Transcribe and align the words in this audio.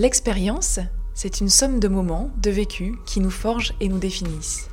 L'expérience, 0.00 0.80
c'est 1.12 1.42
une 1.42 1.50
somme 1.50 1.78
de 1.78 1.86
moments, 1.86 2.30
de 2.38 2.50
vécus 2.50 2.94
qui 3.04 3.20
nous 3.20 3.30
forgent 3.30 3.74
et 3.80 3.88
nous 3.90 3.98
définissent. 3.98 4.70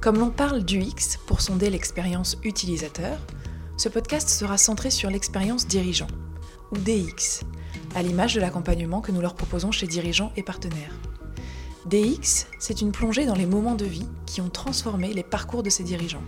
Comme 0.00 0.18
l'on 0.18 0.30
parle 0.30 0.64
du 0.64 0.80
X 0.80 1.16
pour 1.28 1.40
sonder 1.40 1.70
l'expérience 1.70 2.36
utilisateur, 2.42 3.20
ce 3.76 3.88
podcast 3.88 4.28
sera 4.28 4.58
centré 4.58 4.90
sur 4.90 5.10
l'expérience 5.10 5.68
dirigeant, 5.68 6.08
ou 6.72 6.76
DX, 6.76 7.44
à 7.94 8.02
l'image 8.02 8.34
de 8.34 8.40
l'accompagnement 8.40 9.00
que 9.00 9.12
nous 9.12 9.20
leur 9.20 9.36
proposons 9.36 9.70
chez 9.70 9.86
dirigeants 9.86 10.32
et 10.36 10.42
partenaires. 10.42 10.98
DX, 11.86 12.48
c'est 12.58 12.80
une 12.80 12.90
plongée 12.90 13.26
dans 13.26 13.36
les 13.36 13.46
moments 13.46 13.76
de 13.76 13.84
vie 13.84 14.08
qui 14.26 14.40
ont 14.40 14.50
transformé 14.50 15.14
les 15.14 15.22
parcours 15.22 15.62
de 15.62 15.70
ces 15.70 15.84
dirigeants. 15.84 16.24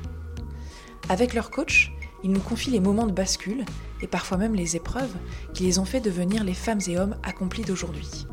Avec 1.08 1.34
leur 1.34 1.50
coach, 1.50 1.92
ils 2.23 2.30
nous 2.30 2.41
confient 2.41 2.71
les 2.71 2.80
moments 2.80 3.07
de 3.07 3.12
bascule 3.12 3.64
et 4.03 4.07
parfois 4.07 4.39
même 4.39 4.55
les 4.55 4.77
épreuves 4.77 5.14
qui 5.55 5.64
les 5.64 5.79
ont 5.79 5.84
fait 5.84 6.00
devenir 6.00 6.45
les 6.45 6.54
femmes 6.54 6.80
et 6.86 6.98
hommes 6.98 7.16
accomplis 7.23 7.64
d'aujourd'hui. 7.64 8.27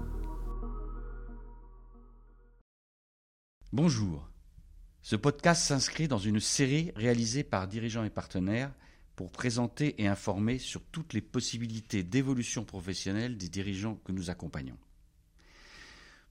Bonjour. 3.74 4.28
Ce 5.02 5.16
podcast 5.16 5.64
s'inscrit 5.64 6.08
dans 6.08 6.18
une 6.18 6.40
série 6.40 6.92
réalisée 6.96 7.44
par 7.44 7.68
dirigeants 7.68 8.04
et 8.04 8.10
partenaires 8.10 8.72
pour 9.16 9.32
présenter 9.32 10.02
et 10.02 10.08
informer 10.08 10.60
sur 10.60 10.82
toutes 10.92 11.14
les 11.14 11.22
possibilités 11.22 12.04
d'évolution 12.04 12.64
professionnelle 12.64 13.38
des 13.38 13.50
dirigeants 13.50 14.00
que 14.04 14.12
nous 14.12 14.30
accompagnons. 14.30 14.78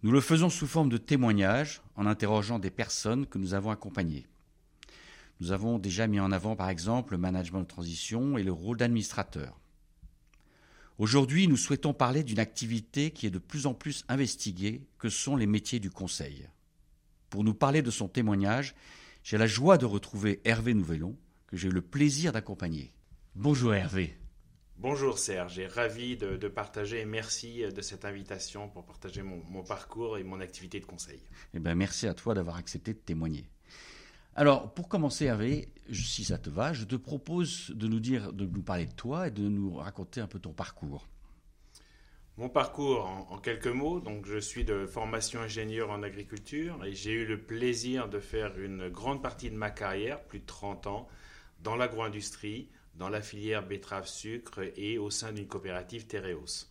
Nous 0.02 0.12
le 0.12 0.20
faisons 0.20 0.50
sous 0.50 0.66
forme 0.66 0.88
de 0.88 0.98
témoignages 0.98 1.82
en 1.96 2.06
interrogeant 2.06 2.58
des 2.58 2.70
personnes 2.70 3.26
que 3.26 3.38
nous 3.38 3.54
avons 3.54 3.70
accompagnées. 3.70 4.26
Nous 5.40 5.52
avons 5.52 5.78
déjà 5.78 6.06
mis 6.06 6.20
en 6.20 6.32
avant 6.32 6.56
par 6.56 6.70
exemple 6.70 7.12
le 7.12 7.18
management 7.18 7.60
de 7.60 7.66
transition 7.66 8.38
et 8.38 8.42
le 8.42 8.52
rôle 8.52 8.78
d'administrateur. 8.78 9.60
Aujourd'hui, 10.98 11.46
nous 11.46 11.58
souhaitons 11.58 11.92
parler 11.92 12.24
d'une 12.24 12.38
activité 12.38 13.10
qui 13.10 13.26
est 13.26 13.30
de 13.30 13.38
plus 13.38 13.66
en 13.66 13.74
plus 13.74 14.04
investiguée, 14.08 14.80
que 14.98 15.10
sont 15.10 15.36
les 15.36 15.46
métiers 15.46 15.78
du 15.78 15.90
conseil. 15.90 16.48
Pour 17.28 17.44
nous 17.44 17.52
parler 17.52 17.82
de 17.82 17.90
son 17.90 18.08
témoignage, 18.08 18.74
j'ai 19.22 19.36
la 19.36 19.46
joie 19.46 19.76
de 19.76 19.84
retrouver 19.84 20.40
Hervé 20.44 20.72
Nouvelon, 20.72 21.14
que 21.48 21.56
j'ai 21.58 21.68
eu 21.68 21.72
le 21.72 21.82
plaisir 21.82 22.32
d'accompagner. 22.32 22.94
Bonjour 23.34 23.74
Hervé. 23.74 24.16
Bonjour 24.78 25.18
Serge, 25.18 25.58
et 25.58 25.66
ravi 25.66 26.16
de, 26.16 26.48
partager 26.48 27.00
et 27.00 27.06
merci 27.06 27.62
de 27.62 27.80
cette 27.82 28.04
invitation 28.06 28.68
pour 28.68 28.84
partager 28.84 29.22
mon, 29.22 29.42
mon 29.50 29.64
parcours 29.64 30.16
et 30.16 30.24
mon 30.24 30.40
activité 30.40 30.80
de 30.80 30.86
conseil. 30.86 31.20
Eh 31.52 31.58
bien, 31.58 31.74
merci 31.74 32.06
à 32.06 32.14
toi 32.14 32.34
d'avoir 32.34 32.56
accepté 32.56 32.94
de 32.94 32.98
témoigner. 32.98 33.46
Alors, 34.38 34.74
pour 34.74 34.90
commencer, 34.90 35.24
Hervé, 35.24 35.70
si 35.90 36.22
ça 36.22 36.36
te 36.36 36.50
va, 36.50 36.74
je 36.74 36.84
te 36.84 36.94
propose 36.94 37.70
de 37.70 37.88
nous 37.88 38.00
dire, 38.00 38.34
de 38.34 38.44
nous 38.44 38.62
parler 38.62 38.84
de 38.84 38.92
toi 38.92 39.28
et 39.28 39.30
de 39.30 39.48
nous 39.48 39.76
raconter 39.76 40.20
un 40.20 40.26
peu 40.26 40.38
ton 40.38 40.52
parcours. 40.52 41.08
Mon 42.36 42.50
parcours, 42.50 43.06
en, 43.06 43.38
quelques 43.38 43.66
mots, 43.66 43.98
donc 43.98 44.26
je 44.26 44.36
suis 44.36 44.62
de 44.62 44.84
formation 44.84 45.40
ingénieur 45.40 45.90
en 45.90 46.02
agriculture 46.02 46.84
et 46.84 46.92
j'ai 46.92 47.12
eu 47.12 47.24
le 47.24 47.40
plaisir 47.40 48.10
de 48.10 48.20
faire 48.20 48.58
une 48.58 48.90
grande 48.90 49.22
partie 49.22 49.50
de 49.50 49.56
ma 49.56 49.70
carrière, 49.70 50.22
plus 50.22 50.40
de 50.40 50.44
30 50.44 50.86
ans, 50.86 51.08
dans 51.60 51.74
l'agro-industrie, 51.74 52.68
dans 52.94 53.08
la 53.08 53.22
filière 53.22 53.66
betterave-sucre 53.66 54.60
et 54.76 54.98
au 54.98 55.08
sein 55.08 55.32
d'une 55.32 55.48
coopérative 55.48 56.06
Tereos. 56.08 56.66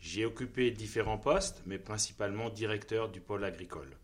J'ai 0.00 0.24
occupé 0.24 0.70
différents 0.70 1.18
postes, 1.18 1.62
mais 1.66 1.78
principalement 1.78 2.48
directeur 2.48 3.10
du 3.10 3.20
pôle 3.20 3.44
agricole. 3.44 3.98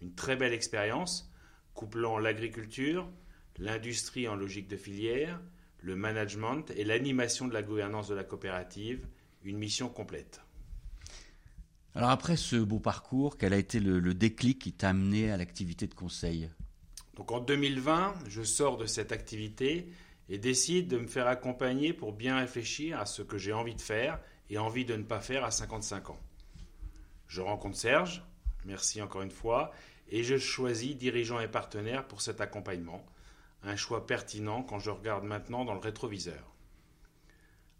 Une 0.00 0.14
très 0.14 0.36
belle 0.36 0.54
expérience 0.54 1.30
couplant 1.78 2.18
l'agriculture, 2.18 3.08
l'industrie 3.56 4.26
en 4.26 4.34
logique 4.34 4.66
de 4.66 4.76
filière, 4.76 5.40
le 5.80 5.94
management 5.94 6.72
et 6.72 6.82
l'animation 6.82 7.46
de 7.46 7.54
la 7.54 7.62
gouvernance 7.62 8.08
de 8.08 8.16
la 8.16 8.24
coopérative, 8.24 9.06
une 9.44 9.58
mission 9.58 9.88
complète. 9.88 10.40
Alors 11.94 12.10
après 12.10 12.36
ce 12.36 12.56
beau 12.56 12.80
parcours, 12.80 13.38
quel 13.38 13.52
a 13.52 13.58
été 13.58 13.78
le, 13.78 14.12
déclic 14.12 14.58
qui 14.58 14.72
t'a 14.72 14.88
amené 14.88 15.30
à 15.30 15.36
l'activité 15.36 15.86
de 15.86 15.94
conseil? 15.94 16.50
Donc 17.14 17.30
en 17.30 17.38
2020, 17.38 18.24
je 18.26 18.42
sors 18.42 18.76
de 18.76 18.86
cette 18.86 19.12
activité 19.12 19.88
et 20.28 20.38
décide 20.38 20.88
de 20.88 20.98
me 20.98 21.06
faire 21.06 21.28
accompagner 21.28 21.92
pour 21.92 22.12
bien 22.12 22.38
réfléchir 22.38 22.98
à 22.98 23.06
ce 23.06 23.22
que 23.22 23.38
j'ai 23.38 23.52
envie 23.52 23.76
de 23.76 23.80
faire 23.80 24.18
et 24.50 24.58
envie 24.58 24.84
de 24.84 24.96
ne 24.96 25.04
pas 25.04 25.20
faire 25.20 25.44
à 25.44 25.52
55 25.52 26.10
ans. 26.10 26.20
Je 27.28 27.40
rencontre 27.40 27.76
Serge, 27.76 28.24
merci 28.68 29.02
encore 29.02 29.22
une 29.22 29.30
fois, 29.30 29.72
et 30.10 30.22
je 30.22 30.36
choisis 30.36 30.96
dirigeant 30.96 31.40
et 31.40 31.48
partenaire 31.48 32.06
pour 32.06 32.20
cet 32.20 32.40
accompagnement, 32.40 33.04
un 33.62 33.76
choix 33.76 34.06
pertinent 34.06 34.62
quand 34.62 34.78
je 34.78 34.90
regarde 34.90 35.24
maintenant 35.24 35.64
dans 35.64 35.74
le 35.74 35.80
rétroviseur. 35.80 36.54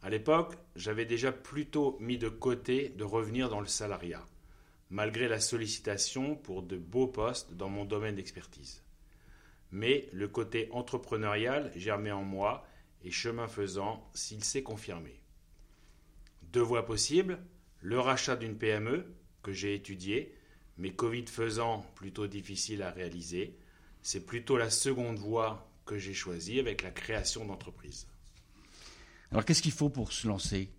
À 0.03 0.11
l'époque, 0.11 0.55
j'avais 0.77 1.05
déjà 1.05 1.31
plutôt 1.31 1.97
mis 2.01 2.19
de 2.19 2.29
côté 2.29 2.89
de 2.89 3.05
revenir 3.05 3.49
dans 3.49 3.61
le 3.61 3.67
salariat, 3.67 4.25
malgré 4.91 5.29
la 5.29 5.41
sollicitation 5.41 6.37
pour 6.37 6.63
de 6.63 6.79
beaux 6.79 7.09
postes 7.09 7.53
dans 7.53 7.69
mon 7.69 7.85
domaine 7.85 8.15
d'expertise. 8.15 8.83
Mais 9.71 10.09
le 10.13 10.29
côté 10.29 10.69
entrepreneurial 10.73 11.71
germait 11.77 12.13
en 12.13 12.25
moi 12.25 12.65
et 13.05 13.11
chemin 13.11 13.47
faisant, 13.47 14.09
s'il 14.15 14.43
s'est 14.43 14.63
confirmé. 14.63 15.21
Deux 16.43 16.63
voies 16.63 16.87
possibles, 16.87 17.39
le 17.81 18.01
rachat 18.01 18.37
d'une 18.37 18.57
PME, 18.57 19.05
que 19.43 19.53
j'ai 19.53 19.75
étudié, 19.75 20.35
mais 20.79 20.91
Covid 20.91 21.27
faisant 21.27 21.85
plutôt 21.95 22.27
difficile 22.27 22.83
à 22.83 22.91
réaliser, 22.91 23.55
c'est 24.03 24.25
plutôt 24.25 24.57
la 24.57 24.71
seconde 24.71 25.19
voie 25.19 25.69
que 25.85 25.99
j'ai 25.99 26.15
choisie 26.15 26.61
avec 26.61 26.83
la 26.83 26.91
création 26.91 27.45
d'entreprises. 27.45 28.07
Alors 29.31 29.45
qu'est-ce 29.45 29.63
qu'il 29.63 29.73
faut 29.73 29.91
pour 29.91 30.13
se 30.13 30.27
lancer? 30.27 30.71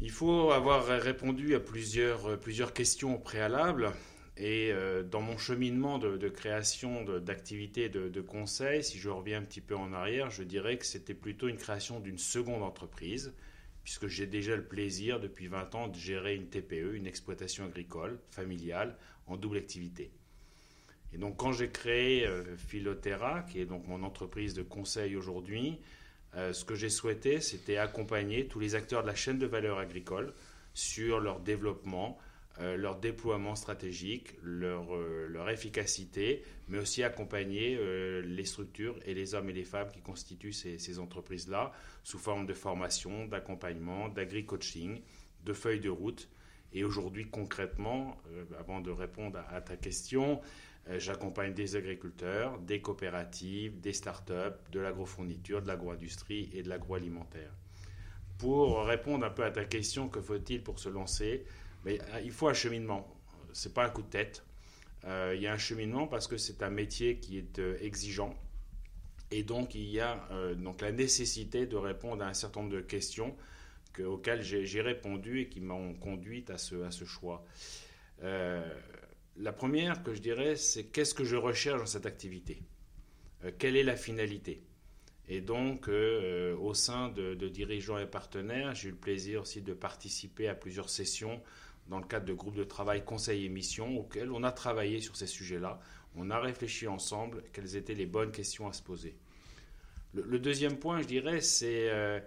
Il 0.00 0.10
faut 0.10 0.50
avoir 0.50 0.86
répondu 0.86 1.54
à 1.54 1.60
plusieurs, 1.60 2.38
plusieurs 2.40 2.72
questions 2.72 3.14
au 3.14 3.18
préalable. 3.18 3.92
Et 4.36 4.72
euh, 4.72 5.02
dans 5.02 5.20
mon 5.20 5.36
cheminement 5.36 5.98
de, 5.98 6.28
création 6.28 7.04
d'activités 7.04 7.90
de, 7.90 8.08
de, 8.08 8.20
conseil, 8.22 8.82
si 8.82 8.98
je 8.98 9.10
reviens 9.10 9.38
un 9.38 9.44
petit 9.44 9.60
peu 9.60 9.76
en 9.76 9.92
arrière, 9.92 10.30
je 10.30 10.42
dirais 10.42 10.78
que 10.78 10.86
c'était 10.86 11.14
plutôt 11.14 11.48
une 11.48 11.58
création 11.58 12.00
d'une 12.00 12.16
seconde 12.16 12.62
entreprise 12.62 13.34
puisque 13.84 14.06
j'ai 14.06 14.26
déjà 14.26 14.56
le 14.56 14.64
plaisir 14.64 15.20
depuis 15.20 15.46
20 15.46 15.74
ans 15.74 15.88
de 15.88 15.96
gérer 15.96 16.34
une 16.34 16.48
TPE, 16.48 16.94
une 16.94 17.06
exploitation 17.06 17.64
agricole 17.64 18.18
familiale, 18.30 18.96
en 19.26 19.36
double 19.36 19.58
activité. 19.58 20.10
Et 21.12 21.18
donc 21.18 21.36
quand 21.36 21.52
j'ai 21.52 21.70
créé 21.70 22.26
euh, 22.26 22.56
Philoterra, 22.56 23.42
qui 23.42 23.60
est 23.60 23.66
donc 23.66 23.86
mon 23.86 24.02
entreprise 24.02 24.54
de 24.54 24.62
conseil 24.62 25.16
aujourd'hui, 25.16 25.78
euh, 26.36 26.52
ce 26.52 26.64
que 26.64 26.74
j'ai 26.74 26.90
souhaité, 26.90 27.40
c'était 27.40 27.76
accompagner 27.76 28.46
tous 28.46 28.60
les 28.60 28.74
acteurs 28.74 29.02
de 29.02 29.08
la 29.08 29.14
chaîne 29.14 29.38
de 29.38 29.46
valeur 29.46 29.78
agricole 29.78 30.32
sur 30.74 31.20
leur 31.20 31.40
développement, 31.40 32.18
euh, 32.60 32.76
leur 32.76 32.96
déploiement 32.96 33.54
stratégique, 33.54 34.34
leur, 34.42 34.94
euh, 34.94 35.26
leur, 35.30 35.48
efficacité, 35.48 36.42
mais 36.68 36.78
aussi 36.78 37.02
accompagner 37.02 37.78
euh, 37.80 38.20
les 38.20 38.44
structures 38.44 38.98
et 39.06 39.14
les 39.14 39.34
hommes 39.34 39.48
et 39.48 39.54
les 39.54 39.64
femmes 39.64 39.88
qui 39.90 40.02
constituent 40.02 40.52
ces, 40.52 40.98
entreprises-là 40.98 41.72
sous 42.04 42.18
forme 42.18 42.44
de 42.44 42.52
formation, 42.52 43.24
d'accompagnement, 43.24 44.10
d'agri-coaching, 44.10 45.00
de 45.42 45.52
feuilles 45.54 45.80
de 45.80 45.88
route. 45.88 46.28
Et 46.74 46.84
aujourd'hui, 46.84 47.30
concrètement, 47.30 48.20
avant 48.58 48.80
de 48.80 48.90
répondre 48.90 49.42
à, 49.48 49.60
ta 49.62 49.76
question, 49.76 50.40
j'accompagne 50.98 51.54
des 51.54 51.76
agriculteurs, 51.76 52.58
des 52.60 52.80
coopératives, 52.82 53.80
des 53.80 53.92
start-up, 53.94 54.60
de 54.70 54.80
l'agrofourniture, 54.80 55.62
de 55.62 55.66
l'agro-industrie 55.66 56.50
et 56.52 56.62
de 56.62 56.68
l'agroalimentaire. 56.68 57.52
Pour 58.38 58.84
répondre 58.84 59.26
un 59.26 59.30
peu 59.30 59.44
à 59.44 59.50
ta 59.50 59.64
question, 59.64 60.08
que 60.08 60.20
faut-il 60.20 60.62
pour 60.62 60.78
se 60.78 60.88
lancer 60.88 61.44
mais 61.84 62.00
euh, 62.00 62.20
il 62.24 62.32
faut 62.32 62.48
un 62.48 62.54
cheminement. 62.54 63.06
C'est 63.52 63.74
pas 63.74 63.84
un 63.84 63.90
coup 63.90 64.02
de 64.02 64.08
tête. 64.08 64.44
Euh, 65.04 65.32
il 65.34 65.42
y 65.42 65.46
a 65.46 65.52
un 65.52 65.58
cheminement 65.58 66.06
parce 66.06 66.26
que 66.26 66.36
c'est 66.36 66.62
un 66.62 66.70
métier 66.70 67.18
qui 67.18 67.38
est 67.38 67.58
euh, 67.58 67.78
exigeant. 67.80 68.34
Et 69.30 69.44
donc, 69.44 69.76
il 69.76 69.88
y 69.88 70.00
a 70.00 70.28
donc 70.56 70.80
la 70.80 70.90
nécessité 70.90 71.64
de 71.64 71.76
répondre 71.76 72.24
à 72.24 72.26
un 72.26 72.34
certain 72.34 72.62
nombre 72.62 72.72
de 72.72 72.80
questions 72.80 73.36
auxquelles 74.04 74.42
j'ai 74.42 74.80
répondu 74.80 75.42
et 75.42 75.48
qui 75.48 75.60
m'ont 75.60 75.94
conduit 75.94 76.44
à 76.48 76.58
ce, 76.58 76.82
à 76.82 76.90
ce 76.90 77.04
choix. 77.04 77.44
la 78.20 79.52
première 79.52 80.02
que 80.02 80.14
je 80.14 80.20
dirais, 80.20 80.56
c'est 80.56 80.86
qu'est-ce 80.86 81.14
que 81.14 81.22
je 81.22 81.36
recherche 81.36 81.78
dans 81.78 81.86
cette 81.86 82.06
activité? 82.06 82.60
Quelle 83.60 83.76
est 83.76 83.84
la 83.84 83.94
finalité? 83.94 84.64
Et 85.28 85.40
donc, 85.40 85.86
au 85.86 86.74
sein 86.74 87.08
de, 87.10 87.34
de, 87.34 87.48
dirigeants 87.48 87.98
et 87.98 88.06
partenaires, 88.06 88.74
j'ai 88.74 88.88
eu 88.88 88.92
le 88.92 88.98
plaisir 88.98 89.42
aussi 89.42 89.62
de 89.62 89.74
participer 89.74 90.48
à 90.48 90.56
plusieurs 90.56 90.90
sessions 90.90 91.40
dans 91.90 91.98
le 91.98 92.06
cadre 92.06 92.24
de 92.24 92.32
groupes 92.32 92.54
de 92.54 92.64
travail 92.64 93.04
conseil 93.04 93.44
et 93.44 93.48
mission 93.48 93.98
auxquels 93.98 94.30
on 94.30 94.44
a 94.44 94.52
travaillé 94.52 95.00
sur 95.00 95.16
ces 95.16 95.26
sujets-là. 95.26 95.80
On 96.16 96.30
a 96.30 96.38
réfléchi 96.38 96.86
ensemble 96.86 97.42
quelles 97.52 97.76
étaient 97.76 97.94
les 97.94 98.06
bonnes 98.06 98.30
questions 98.30 98.68
à 98.68 98.72
se 98.72 98.82
poser. 98.82 99.16
Le, 100.14 100.38
deuxième 100.38 100.78
point, 100.78 101.02
je 101.02 101.06
dirais, 101.06 101.40
c'est 101.40 101.88
euh, 101.90 102.20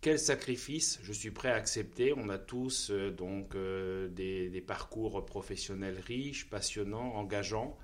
quel 0.00 0.18
sacrifice 0.18 0.98
je 1.02 1.12
suis 1.12 1.30
prêt 1.30 1.50
à 1.50 1.54
accepter? 1.54 2.12
On 2.16 2.28
a 2.28 2.38
tous 2.38 2.90
euh, 2.90 3.10
donc 3.10 3.54
euh, 3.54 4.08
des, 4.08 4.50
des, 4.50 4.60
parcours 4.60 5.24
professionnels 5.24 5.98
riches, 6.06 6.48
passionnants, 6.48 7.14
engageants. 7.14 7.76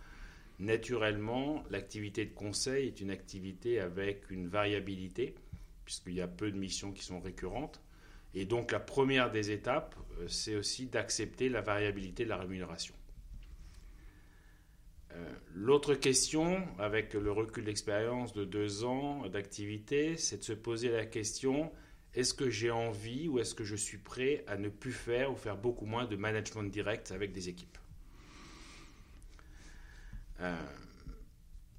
Naturellement, 0.58 1.64
l'activité 1.70 2.26
de 2.26 2.34
conseil 2.34 2.88
est 2.88 3.00
une 3.00 3.10
activité 3.10 3.80
avec 3.80 4.30
une 4.30 4.46
variabilité, 4.46 5.34
puisqu'il 5.86 6.14
y 6.14 6.20
a 6.20 6.28
peu 6.28 6.50
de 6.50 6.58
missions 6.58 6.92
qui 6.92 7.02
sont 7.02 7.20
récurrentes. 7.20 7.80
Et 8.34 8.44
donc 8.44 8.72
la 8.72 8.80
première 8.80 9.30
des 9.30 9.50
étapes, 9.50 9.94
c'est 10.28 10.54
aussi 10.54 10.86
d'accepter 10.86 11.48
la 11.48 11.60
variabilité 11.60 12.24
de 12.24 12.28
la 12.28 12.36
rémunération. 12.36 12.94
L'autre 15.52 15.94
question, 15.94 16.68
avec 16.78 17.14
le 17.14 17.32
recul 17.32 17.64
d'expérience 17.64 18.32
de 18.32 18.44
deux 18.44 18.84
ans 18.84 19.26
d'activité, 19.28 20.16
c'est 20.16 20.38
de 20.38 20.44
se 20.44 20.52
poser 20.52 20.90
la 20.90 21.04
question 21.04 21.72
est-ce 22.14 22.34
que 22.34 22.50
j'ai 22.50 22.70
envie 22.70 23.28
ou 23.28 23.38
est-ce 23.38 23.54
que 23.54 23.64
je 23.64 23.76
suis 23.76 23.98
prêt 23.98 24.44
à 24.48 24.56
ne 24.56 24.68
plus 24.68 24.92
faire 24.92 25.32
ou 25.32 25.36
faire 25.36 25.56
beaucoup 25.56 25.86
moins 25.86 26.06
de 26.06 26.16
management 26.16 26.64
direct 26.64 27.12
avec 27.12 27.32
des 27.32 27.48
équipes? 27.48 27.78
Euh, 30.40 30.56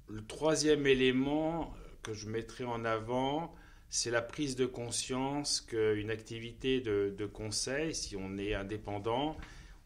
Le 0.08 0.24
troisième 0.24 0.86
élément 0.86 1.74
que 2.02 2.14
je 2.14 2.28
mettrai 2.28 2.64
en 2.64 2.84
avant, 2.84 3.54
c'est 3.94 4.10
la 4.10 4.22
prise 4.22 4.56
de 4.56 4.64
conscience 4.64 5.60
qu'une 5.60 6.10
activité 6.10 6.80
de, 6.80 7.26
conseil, 7.26 7.94
si 7.94 8.16
on 8.16 8.38
est 8.38 8.54
indépendant, 8.54 9.36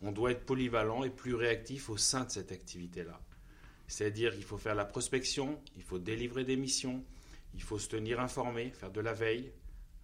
on 0.01 0.13
doit 0.13 0.31
être 0.31 0.47
polyvalent 0.47 1.03
et 1.03 1.11
plus 1.11 1.35
réactif 1.35 1.91
au 1.91 1.97
sein 1.97 2.25
de 2.25 2.31
cette 2.31 2.53
activité-là. 2.53 3.21
C'est-à-dire 3.89 4.33
qu'il 4.33 4.45
faut 4.45 4.59
faire 4.59 4.77
la 4.77 4.85
prospection, 4.85 5.61
il 5.75 5.83
faut 5.83 5.99
délivrer 5.99 6.45
des 6.45 6.55
missions, 6.55 7.05
il 7.53 7.63
faut 7.65 7.81
se 7.81 7.89
tenir 7.89 8.21
informé, 8.21 8.71
faire 8.71 8.93
de 8.93 9.01
la 9.01 9.13
veille, 9.13 9.51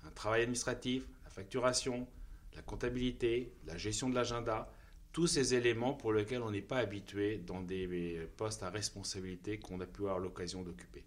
un 0.05 0.10
travail 0.10 0.43
administratif, 0.43 1.05
la 1.22 1.31
facturation, 1.31 2.08
la 2.56 2.62
comptabilité, 2.62 3.52
la 3.66 3.76
gestion 3.76 4.10
de 4.10 4.16
l'agenda, 4.16 4.69
tous 5.12 5.28
ces 5.28 5.55
éléments 5.55 5.94
pour 5.94 6.12
lesquels 6.12 6.43
on 6.43 6.50
n'est 6.50 6.60
pas 6.60 6.78
habitué 6.78 7.38
dans 7.38 7.60
des 7.60 8.28
postes 8.37 8.64
à 8.64 8.70
responsabilité 8.70 9.60
qu'on 9.60 9.78
a 9.78 9.87
pu 9.87 10.00
avoir 10.02 10.19
l'occasion 10.19 10.62
d'occuper. 10.62 11.05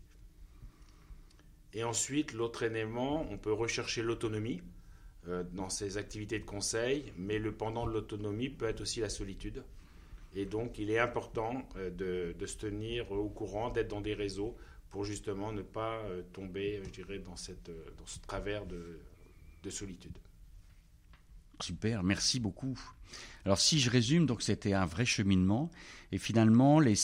Et 1.75 1.83
ensuite, 1.83 2.31
l'autre 2.31 2.63
élément, 2.63 3.27
on 3.29 3.37
peut 3.37 3.51
rechercher 3.51 4.01
l'autonomie 4.01 4.61
euh, 5.27 5.43
dans 5.51 5.69
ces 5.69 5.97
activités 5.97 6.39
de 6.39 6.45
conseil, 6.45 7.11
mais 7.17 7.37
le 7.37 7.51
pendant 7.51 7.85
de 7.85 7.91
l'autonomie 7.91 8.49
peut 8.49 8.65
être 8.65 8.79
aussi 8.81 9.01
la 9.01 9.09
solitude. 9.09 9.61
Et 10.33 10.45
donc, 10.45 10.79
il 10.79 10.89
est 10.89 10.99
important 10.99 11.67
euh, 11.75 12.33
de, 12.33 12.45
se 12.45 12.57
tenir 12.57 13.11
au 13.11 13.27
courant, 13.27 13.69
d'être 13.69 13.89
dans 13.89 14.01
des 14.01 14.13
réseaux 14.13 14.55
pour 14.89 15.03
justement 15.03 15.51
ne 15.51 15.61
pas 15.61 15.99
euh, 16.05 16.21
tomber, 16.31 16.81
je 16.85 16.89
dirais, 16.91 17.19
dans, 17.19 17.35
ce 17.35 17.51
travers 18.25 18.65
de 18.65 19.69
solitude. 19.69 20.17
Super, 21.61 22.03
merci 22.03 22.39
beaucoup. 22.39 22.77
Alors 23.45 23.59
si 23.59 23.79
je 23.79 23.89
résume, 23.89 24.25
donc 24.25 24.41
c'était 24.41 24.73
un 24.73 24.85
vrai 24.85 25.05
cheminement 25.05 25.69
et 26.11 26.17
finalement 26.17 26.79
les, 26.79 26.95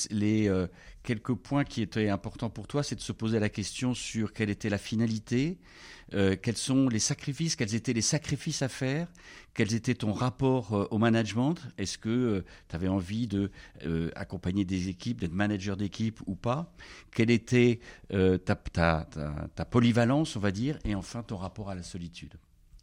euh, 0.50 0.68
quelques 1.04 1.36
points 1.36 1.64
qui 1.64 1.82
étaient 1.84 2.10
importants 2.10 2.50
pour 2.50 2.68
toi, 2.68 2.82
c'est 2.82 2.96
de 2.96 3.02
se 3.02 3.12
poser 3.12 3.40
la 3.40 3.50
question 3.50 3.94
sur 3.94 4.34
quelle 4.34 4.50
était 4.50 4.70
la 4.70 4.80
finalité, 4.80 5.60
euh, 6.14 6.36
quels 6.42 6.58
sont 6.58 6.90
les 6.90 7.00
sacrifices, 7.00 7.56
quels 7.56 7.76
étaient 7.76 7.94
les 7.94 8.02
sacrifices 8.02 8.64
à 8.64 8.70
faire, 8.70 9.08
quels 9.54 9.76
étaient 9.76 9.94
ton 9.94 10.14
rapport 10.14 10.74
euh, 10.74 10.88
au 10.90 10.98
management, 10.98 11.56
est-ce 11.78 12.00
que 12.00 12.44
tu 12.68 12.76
avais 12.76 12.88
envie 12.88 13.28
de 13.28 13.52
accompagner 14.16 14.66
des 14.66 14.90
équipes, 14.90 15.22
d'être 15.22 15.34
manager 15.34 15.78
d'équipe 15.78 16.22
ou 16.26 16.36
pas, 16.36 16.74
quelle 17.12 17.30
était 17.30 17.80
ta, 18.10 18.56
ta, 18.56 19.08
ta 19.56 19.66
polyvalence, 19.66 20.36
on 20.36 20.40
va 20.40 20.52
dire, 20.52 20.80
et 20.86 20.96
enfin 20.96 21.22
ton 21.22 21.38
rapport 21.38 21.70
à 21.70 21.76
la 21.76 21.84
solitude. 21.84 22.34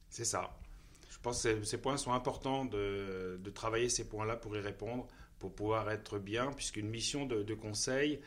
C'est 0.08 0.24
ça. 0.24 0.50
Je 1.18 1.22
pense 1.22 1.42
que 1.42 1.64
ces 1.64 1.78
points 1.78 1.96
sont 1.96 2.12
importants 2.12 2.64
de, 2.64 3.40
travailler 3.52 3.88
ces 3.88 4.08
points-là 4.08 4.36
pour 4.36 4.56
y 4.56 4.60
répondre, 4.60 5.06
pour 5.40 5.52
pouvoir 5.52 5.90
être 5.90 6.18
bien, 6.18 6.52
puisqu'une 6.52 6.88
mission 6.88 7.26
de, 7.26 7.54
conseil, 7.54 8.20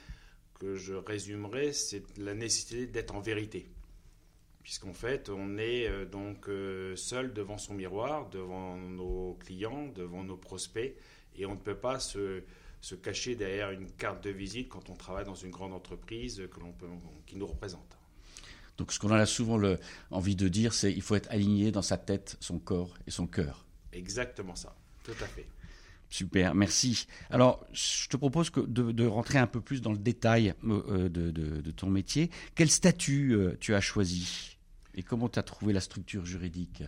que 0.60 0.76
je 0.76 0.94
résumerai, 0.94 1.72
c'est 1.72 2.04
la 2.18 2.34
nécessité 2.34 2.88
d'être 2.88 3.16
en 3.16 3.22
vérité. 3.22 3.70
Puisqu'en 4.62 4.94
fait, 4.94 5.30
on 5.30 5.58
est 5.58 5.88
euh, 5.88 6.06
donc 6.06 6.48
euh, 6.48 6.96
seul 6.96 7.34
devant 7.34 7.58
son 7.58 7.74
miroir, 7.74 8.30
devant 8.30 8.78
nos 8.78 9.34
clients, 9.40 9.88
devant 9.88 10.24
nos 10.24 10.38
prospects, 10.38 10.96
et 11.36 11.46
on 11.48 11.56
ne 11.56 11.60
peut 11.60 11.78
pas 11.78 12.00
se, 12.00 12.44
cacher 13.02 13.36
derrière 13.36 13.72
une 13.72 13.90
carte 13.92 14.24
de 14.24 14.30
visite 14.30 14.70
quand 14.70 14.92
on 14.92 14.96
travaille 14.96 15.26
dans 15.26 15.34
une 15.34 15.50
grande 15.50 15.74
entreprise 15.74 16.44
que 16.52 16.60
qui 17.26 17.38
nous 17.38 17.48
représente. 17.48 18.01
Donc 18.82 18.92
ce 18.94 18.98
qu'on 18.98 19.12
a 19.12 19.28
souvent 19.28 19.58
le, 19.58 19.78
envie 20.10 20.36
de 20.36 20.48
dire, 20.48 20.74
c'est 20.74 20.92
il 20.92 21.04
faut 21.04 21.14
être 21.14 21.30
aligné 21.30 21.72
dans 21.72 21.84
sa 21.84 22.00
tête, 22.00 22.36
son 22.40 22.58
corps 22.58 22.98
et 23.06 23.12
son 23.12 23.28
cœur. 23.28 23.64
Exactement 23.94 24.56
ça, 24.56 24.76
tout 25.04 25.12
à 25.22 25.28
fait. 25.28 25.46
Super, 26.10 26.56
merci. 26.56 27.06
Alors, 27.30 27.64
je 27.74 28.08
te 28.08 28.18
propose 28.18 28.50
que 28.50 28.60
de, 28.60 29.06
rentrer 29.06 29.38
un 29.38 29.46
peu 29.46 29.62
plus 29.62 29.82
dans 29.82 29.92
le 29.92 30.00
détail 30.00 30.56
euh, 30.64 31.10
de, 31.10 31.70
ton 31.70 31.92
métier. 31.92 32.32
Quel 32.56 32.72
statut 32.72 33.36
euh, 33.36 33.56
tu 33.60 33.76
as 33.76 33.82
choisi 33.82 34.58
et 34.96 35.04
comment 35.04 35.30
tu 35.30 35.38
as 35.38 35.44
trouvé 35.44 35.74
la 35.74 35.80
structure 35.80 36.26
juridique? 36.26 36.82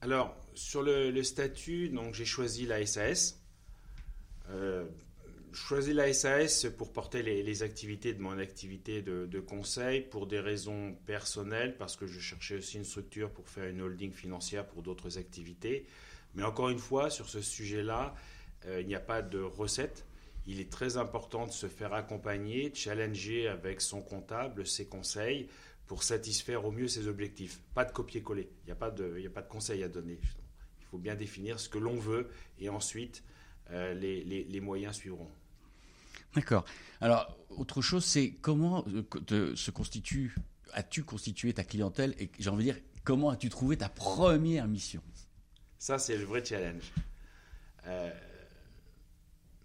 Alors, 0.00 0.34
sur 0.54 0.82
le, 0.82 1.22
statut, 1.24 1.90
donc 1.90 2.14
j'ai 2.14 2.24
choisi 2.24 2.64
la 2.64 2.86
SAS. 2.86 3.38
Euh, 4.48 4.86
choisi 5.54 5.92
la 5.92 6.12
SAS 6.12 6.66
pour 6.76 6.92
porter 6.92 7.22
les, 7.22 7.62
activités 7.62 8.12
de 8.12 8.20
mon 8.20 8.38
activité 8.38 9.02
de, 9.02 9.40
conseil 9.40 10.00
pour 10.02 10.26
des 10.26 10.40
raisons 10.40 10.96
personnelles, 11.06 11.76
parce 11.78 11.96
que 11.96 12.06
je 12.06 12.20
cherchais 12.20 12.56
aussi 12.56 12.76
une 12.76 12.84
structure 12.84 13.30
pour 13.30 13.48
faire 13.48 13.68
une 13.68 13.80
holding 13.80 14.12
financière 14.12 14.66
pour 14.66 14.82
d'autres 14.82 15.18
activités. 15.18 15.86
Mais 16.34 16.42
encore 16.42 16.70
une 16.70 16.78
fois, 16.78 17.10
sur 17.10 17.28
ce 17.28 17.40
sujet-là, 17.40 18.14
euh, 18.66 18.80
il 18.80 18.88
n'y 18.88 18.96
a 18.96 19.00
pas 19.00 19.22
de 19.22 19.38
recette. 19.38 20.04
Il 20.46 20.60
est 20.60 20.70
très 20.70 20.96
important 20.96 21.46
de 21.46 21.52
se 21.52 21.68
faire 21.68 21.94
accompagner, 21.94 22.72
challenger 22.74 23.46
avec 23.46 23.80
son 23.80 24.02
comptable, 24.02 24.66
ses 24.66 24.86
conseils, 24.86 25.48
pour 25.86 26.02
satisfaire 26.02 26.64
au 26.64 26.72
mieux 26.72 26.88
ses 26.88 27.06
objectifs. 27.06 27.60
Pas 27.74 27.84
de 27.84 27.92
copier-coller. 27.92 28.50
Il 28.62 28.66
n'y 28.66 28.72
a, 28.72 28.76
pas 28.76 28.90
de, 28.90 29.16
il 29.18 29.26
a 29.26 29.30
pas 29.30 29.42
de 29.42 29.48
conseils 29.48 29.84
à 29.84 29.88
donner. 29.88 30.18
Il 30.80 30.86
faut 30.86 30.98
bien 30.98 31.14
définir 31.14 31.60
ce 31.60 31.68
que 31.68 31.78
l'on 31.78 31.96
veut 31.96 32.28
et 32.58 32.68
ensuite 32.68 33.22
euh, 33.70 33.94
les 33.94 34.60
moyens 34.60 34.96
suivront. 34.96 35.30
D'accord. 36.34 36.64
Alors, 37.00 37.36
autre 37.50 37.82
chose, 37.82 38.04
c'est 38.04 38.30
comment 38.40 38.84
euh, 39.32 39.54
se 39.56 39.70
constitue, 39.70 40.34
as-tu 40.72 41.04
constitué 41.04 41.52
ta 41.52 41.64
clientèle 41.64 42.14
et 42.18 42.30
j'ai 42.38 42.50
envie 42.50 42.66
de 42.66 42.72
dire, 42.72 42.82
comment 43.04 43.30
as-tu 43.30 43.48
trouvé 43.48 43.76
ta 43.76 43.88
première 43.88 44.66
mission? 44.66 45.02
Ça, 45.78 45.98
c'est 45.98 46.16
le 46.16 46.24
vrai 46.24 46.44
challenge. 46.44 46.92
Euh, 47.86 48.10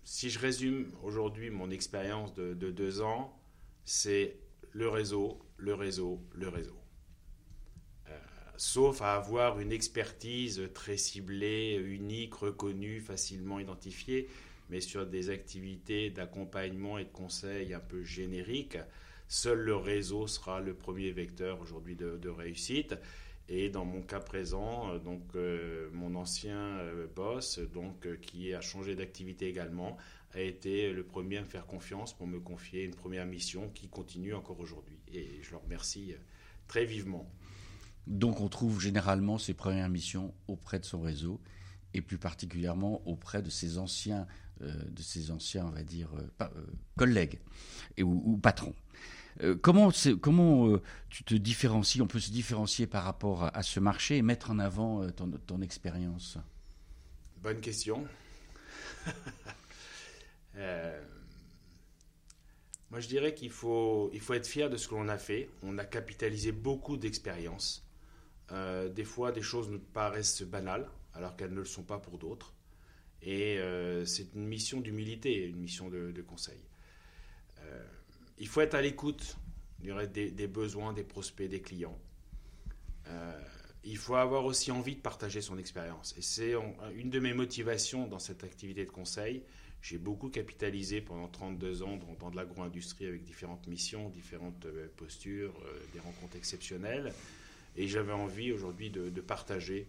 si 0.03 0.29
je 0.29 0.39
résume 0.39 0.91
aujourd'hui 1.03 1.49
mon 1.49 1.69
expérience 1.71 2.33
de, 2.33 2.53
deux 2.53 3.01
ans, 3.01 3.39
c'est 3.85 4.37
le 4.71 4.89
réseau, 4.89 5.39
le 5.57 5.73
réseau, 5.73 6.21
le 6.33 6.49
réseau. 6.49 6.77
Euh, 8.09 8.17
sauf 8.57 9.01
à 9.01 9.15
avoir 9.15 9.59
une 9.59 9.71
expertise 9.71 10.69
très 10.73 10.97
ciblée, 10.97 11.75
unique, 11.75 12.35
reconnue, 12.35 13.01
facilement 13.01 13.59
identifiée 13.59 14.29
mais 14.69 14.81
sur 14.81 15.05
des 15.05 15.29
activités 15.29 16.09
d'accompagnement 16.09 16.97
et 16.97 17.05
de 17.05 17.09
conseil 17.09 17.73
un 17.73 17.79
peu 17.79 18.03
génériques, 18.03 18.77
seul 19.27 19.59
le 19.59 19.75
réseau 19.75 20.27
sera 20.27 20.59
le 20.59 20.73
premier 20.73 21.11
vecteur 21.11 21.61
aujourd'hui 21.61 21.95
de, 21.95 22.29
réussite. 22.29 22.95
Et 23.51 23.69
dans 23.69 23.85
mon 23.85 24.03
cas 24.03 24.19
présent, 24.19 24.93
euh, 24.93 24.99
donc 24.99 25.23
euh, 25.35 25.89
mon 25.91 26.13
ancien 26.13 26.57
euh, 26.57 27.07
boss, 27.15 27.59
donc 27.73 28.07
qui 28.21 28.53
a 28.53 28.61
changé 28.61 28.95
d'activité 28.95 29.47
également, 29.47 29.97
a 30.33 30.41
été 30.41 30.93
le 30.93 31.03
premier 31.03 31.37
à 31.37 31.41
me 31.41 31.47
faire 31.47 31.65
confiance 31.65 32.15
pour 32.15 32.27
me 32.27 32.39
confier 32.39 32.83
une 32.83 32.93
première 32.93 33.25
mission 33.25 33.69
qui 33.73 33.87
continue 33.87 34.35
encore 34.35 34.59
aujourd'hui. 34.59 34.99
Et 35.11 35.39
je 35.41 35.49
le 35.51 35.57
remercie 35.57 36.13
très 36.67 36.85
vivement. 36.85 37.27
Donc 38.05 38.39
on 38.39 38.49
trouve 38.49 38.79
généralement 38.79 39.39
ses 39.39 39.55
premières 39.55 39.89
missions 39.89 40.33
auprès 40.47 40.79
de 40.79 40.85
son 40.85 41.01
réseau 41.01 41.39
et 41.93 42.01
plus 42.01 42.17
particulièrement 42.17 43.01
auprès 43.07 43.41
de 43.41 43.49
ses 43.49 43.77
anciens 43.77 44.27
de 44.61 45.01
ses 45.01 45.31
anciens, 45.31 45.65
on 45.65 45.71
va 45.71 45.83
dire, 45.83 46.09
euh, 46.15 46.27
euh, 46.41 46.47
collègues 46.97 47.39
et, 47.97 48.03
ou, 48.03 48.37
patrons. 48.37 48.75
comment 49.61 49.91
comment 50.21 50.79
tu 51.09 51.23
te 51.23 51.33
différencies 51.33 52.01
On 52.01 52.07
peut 52.07 52.19
se 52.19 52.31
différencier 52.31 52.87
par 52.87 53.03
rapport 53.03 53.55
à, 53.55 53.63
ce 53.63 53.79
marché 53.79 54.17
et 54.17 54.21
mettre 54.21 54.51
en 54.51 54.59
avant 54.59 55.09
ton, 55.11 55.31
ton 55.45 55.61
expérience? 55.61 56.37
Bonne 57.41 57.61
question. 57.61 58.05
moi, 62.91 62.99
je 62.99 63.07
dirais 63.07 63.33
qu'il 63.33 63.51
faut, 63.51 64.09
il 64.13 64.19
faut 64.19 64.33
être 64.33 64.47
fier 64.47 64.69
de 64.69 64.75
ce 64.75 64.89
que 64.89 64.95
l'on 64.95 65.07
a 65.07 65.17
fait. 65.17 65.49
On 65.63 65.77
a 65.77 65.85
capitalisé 65.85 66.51
beaucoup 66.51 66.97
d'expériences. 66.97 67.87
des 68.51 69.05
fois, 69.05 69.31
des 69.31 69.41
choses 69.41 69.69
nous 69.69 69.79
paraissent 69.79 70.41
banales, 70.43 70.89
alors 71.13 71.37
qu'elles 71.37 71.53
ne 71.53 71.59
le 71.59 71.65
sont 71.65 71.83
pas 71.83 71.99
pour 71.99 72.17
d'autres. 72.17 72.53
Et 73.21 73.57
euh, 73.59 74.05
c'est 74.05 74.33
une 74.33 74.47
mission 74.47 74.79
d'humilité, 74.79 75.45
une 75.45 75.59
mission 75.59 75.89
de, 75.89 76.21
conseil. 76.21 76.59
Euh, 77.59 77.83
il 78.37 78.47
faut 78.47 78.61
être 78.61 78.75
à 78.75 78.81
l'écoute 78.81 79.37
des, 79.79 80.47
besoins 80.47 80.93
des 80.93 81.03
prospects, 81.03 81.49
des 81.49 81.61
clients. 81.61 81.97
Euh, 83.07 83.41
il 83.83 83.97
faut 83.97 84.15
avoir 84.15 84.45
aussi 84.45 84.71
envie 84.71 84.95
de 84.95 85.01
partager 85.01 85.41
son 85.41 85.57
expérience. 85.57 86.13
Et 86.17 86.21
c'est 86.21 86.53
une 86.95 87.09
de 87.09 87.19
mes 87.19 87.33
motivations 87.33 88.07
dans 88.07 88.19
cette 88.19 88.43
activité 88.43 88.85
de 88.85 88.91
conseil. 88.91 89.43
J'ai 89.81 89.97
beaucoup 89.97 90.29
capitalisé 90.29 90.99
pendant 91.01 91.27
32 91.27 91.83
ans 91.83 91.97
dans, 92.19 92.29
de 92.29 92.35
l'agro-industrie 92.35 93.05
avec 93.05 93.23
différentes 93.23 93.67
missions, 93.67 94.09
différentes 94.09 94.67
postures, 94.97 95.53
des 95.93 95.99
rencontres 95.99 96.35
exceptionnelles. 96.35 97.13
Et 97.77 97.87
j'avais 97.87 98.11
envie 98.11 98.51
aujourd'hui 98.51 98.89
de, 98.89 99.21
partager 99.21 99.87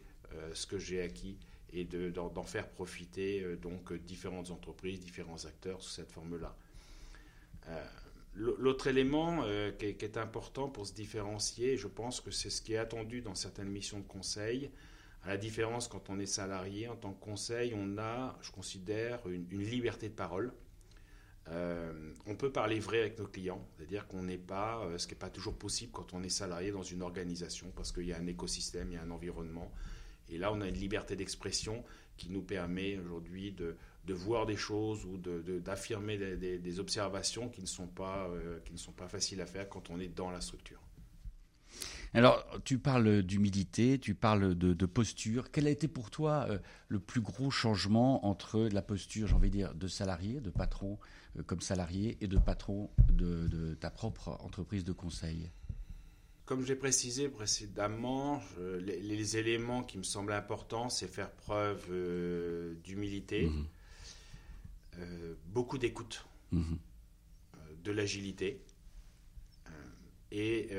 ce 0.54 0.66
que 0.66 0.78
j'ai 0.78 1.02
acquis 1.02 1.36
et 1.72 1.84
d'en 1.84 2.44
faire 2.44 2.68
profiter 2.68 3.56
donc 3.56 3.92
différentes 3.92 4.50
entreprises, 4.50 5.00
différents 5.00 5.44
acteurs 5.44 5.82
sous 5.82 5.90
cette 5.90 6.12
forme-là. 6.12 6.56
L'autre 8.34 8.86
élément 8.86 9.44
qui, 9.78 9.86
est, 9.86 10.16
important 10.16 10.68
pour 10.68 10.86
se 10.86 10.92
différencier, 10.92 11.76
je 11.76 11.88
pense 11.88 12.20
que 12.20 12.30
c'est 12.30 12.50
ce 12.50 12.62
qui 12.62 12.74
est 12.74 12.78
attendu 12.78 13.22
dans 13.22 13.34
certaines 13.34 13.68
missions 13.68 13.98
de 13.98 14.06
conseil, 14.06 14.70
à 15.24 15.28
la 15.28 15.36
différence 15.36 15.88
quand 15.88 16.08
on 16.08 16.18
est 16.18 16.26
salarié, 16.26 16.88
en 16.88 16.96
tant 16.96 17.12
que 17.12 17.22
conseil, 17.22 17.74
on 17.76 17.98
a, 17.98 18.38
je 18.40 18.50
considère, 18.50 19.26
une, 19.28 19.46
liberté 19.58 20.08
de 20.08 20.14
parole. 20.14 20.52
Euh, 21.48 22.12
on 22.26 22.36
peut 22.36 22.52
parler 22.52 22.78
vrai 22.78 23.00
avec 23.00 23.18
nos 23.18 23.26
clients, 23.26 23.66
c'est-à-dire 23.76 24.06
qu'on 24.06 24.22
n'est 24.22 24.38
pas, 24.38 24.84
euh, 24.84 24.98
ce 24.98 25.06
qui 25.06 25.14
n'est 25.14 25.18
pas 25.18 25.30
toujours 25.30 25.56
possible 25.56 25.92
quand 25.92 26.14
on 26.14 26.22
est 26.22 26.30
salarié 26.30 26.70
dans 26.70 26.82
une 26.82 27.02
organisation, 27.02 27.72
parce 27.74 27.92
qu'il 27.92 28.06
y 28.06 28.12
a 28.12 28.18
un 28.18 28.26
écosystème, 28.26 28.92
il 28.92 28.94
y 28.94 28.98
a 28.98 29.02
un 29.02 29.10
environnement. 29.10 29.70
Et 30.30 30.38
là, 30.38 30.52
on 30.52 30.60
a 30.60 30.68
une 30.68 30.76
liberté 30.76 31.16
d'expression 31.16 31.84
qui 32.16 32.30
nous 32.30 32.42
permet 32.42 32.98
aujourd'hui 32.98 33.52
de, 33.52 33.76
voir 34.12 34.44
des 34.44 34.56
choses 34.56 35.04
ou 35.04 35.18
d'affirmer 35.18 36.18
des, 36.18 36.80
observations 36.80 37.48
qui 37.48 37.60
ne, 37.60 37.66
sont 37.66 37.86
pas, 37.86 38.28
euh, 38.28 38.58
qui 38.64 38.72
ne 38.72 38.78
sont 38.78 38.92
pas 38.92 39.08
faciles 39.08 39.40
à 39.40 39.46
faire 39.46 39.68
quand 39.68 39.90
on 39.90 40.00
est 40.00 40.08
dans 40.08 40.30
la 40.30 40.40
structure. 40.40 40.80
Alors, 42.12 42.44
tu 42.64 42.78
parles 42.78 43.22
d'humilité, 43.22 43.98
tu 44.00 44.14
parles 44.14 44.56
de, 44.56 44.86
posture. 44.86 45.52
Quel 45.52 45.68
a 45.68 45.70
été 45.70 45.86
pour 45.86 46.10
toi 46.10 46.46
euh, 46.48 46.58
le 46.88 46.98
plus 46.98 47.20
gros 47.20 47.50
changement 47.50 48.26
entre 48.26 48.68
la 48.72 48.82
posture, 48.82 49.28
j'ai 49.28 49.34
envie 49.34 49.50
de 49.50 49.56
dire, 49.56 49.74
de 49.74 49.86
salarié, 49.86 50.40
de 50.40 50.50
patron 50.50 50.98
euh, 51.38 51.42
comme 51.44 51.60
salarié, 51.60 52.18
et 52.20 52.26
de 52.26 52.38
patron 52.38 52.90
de, 53.12 53.74
ta 53.74 53.90
propre 53.90 54.36
entreprise 54.40 54.84
de 54.84 54.92
conseil? 54.92 55.50
Comme 56.50 56.66
j'ai 56.66 56.74
précisé 56.74 57.28
précédemment, 57.28 58.42
les, 58.58 59.36
éléments 59.36 59.84
qui 59.84 59.98
me 59.98 60.02
semblent 60.02 60.32
importants, 60.32 60.88
c'est 60.88 61.06
faire 61.06 61.30
preuve 61.30 61.86
euh, 61.92 62.74
d'humilité, 62.82 63.46
mhm. 63.46 65.06
beaucoup 65.46 65.78
d'écoute, 65.78 66.26
mhm. 66.50 66.76
de 67.84 67.92
l'agilité 67.92 68.64
et 70.32 70.70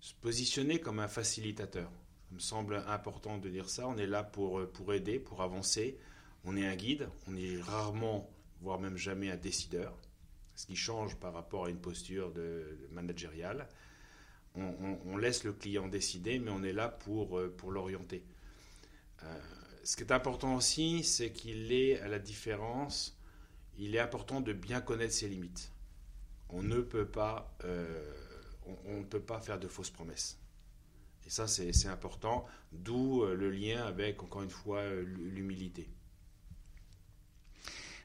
se 0.00 0.14
positionner 0.22 0.80
comme 0.80 0.98
un 0.98 1.06
facilitateur. 1.06 1.88
Ça 2.30 2.34
me 2.34 2.40
semble 2.40 2.82
important 2.88 3.38
de 3.38 3.48
dire 3.48 3.70
ça. 3.70 3.86
On 3.86 3.96
est 3.96 4.08
là 4.08 4.24
pour, 4.24 4.58
euh, 4.58 4.66
pour 4.66 4.92
aider, 4.92 5.20
pour 5.20 5.40
avancer. 5.40 5.96
On 6.42 6.56
est 6.56 6.66
un 6.66 6.74
guide, 6.74 7.08
on 7.28 7.36
est 7.36 7.60
rarement, 7.60 8.28
voire 8.60 8.80
même 8.80 8.96
jamais 8.96 9.30
un 9.30 9.36
décideur, 9.36 9.96
ce 10.58 10.66
qui 10.66 10.74
change 10.74 11.14
par 11.16 11.32
rapport 11.32 11.66
à 11.66 11.70
une 11.70 11.78
posture 11.78 12.32
de, 12.32 12.88
managériale. 12.90 13.68
On, 14.56 15.16
laisse 15.16 15.44
le 15.44 15.52
client 15.52 15.86
décider, 15.86 16.40
mais 16.40 16.50
on 16.50 16.64
est 16.64 16.72
là 16.72 16.88
pour, 16.88 17.38
euh, 17.38 17.54
pour 17.56 17.70
l'orienter. 17.70 18.24
Euh, 19.22 19.40
ce 19.84 19.96
qui 19.96 20.02
est 20.02 20.10
important 20.10 20.56
aussi, 20.56 21.04
c'est 21.04 21.30
qu'il 21.30 21.70
est 21.72 22.00
à 22.00 22.08
la 22.08 22.18
différence, 22.18 23.16
il 23.76 23.94
est 23.94 24.00
important 24.00 24.40
de 24.40 24.52
bien 24.52 24.80
connaître 24.80 25.14
ses 25.14 25.28
limites. 25.28 25.70
On 26.48 26.64
ne 26.64 26.80
peut 26.80 27.06
pas 27.06 27.56
on, 28.84 28.98
ne 28.98 29.04
peut 29.04 29.20
pas 29.20 29.40
faire 29.40 29.60
de 29.60 29.68
fausses 29.68 29.90
promesses. 29.90 30.38
Et 31.24 31.30
ça, 31.30 31.46
c'est 31.46 31.86
important, 31.86 32.46
d'où 32.72 33.22
euh, 33.22 33.34
le 33.34 33.50
lien 33.50 33.84
avec, 33.84 34.22
encore 34.22 34.42
une 34.42 34.50
fois, 34.50 34.78
euh, 34.78 35.02
l'humilité. 35.02 35.88